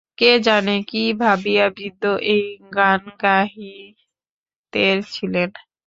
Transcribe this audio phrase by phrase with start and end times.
[0.17, 2.03] কে জানে কি ভাবিয়া বৃদ্ধ
[2.27, 2.43] এই
[2.75, 4.85] গান গাহিতে
[5.13, 5.49] ছিলেন।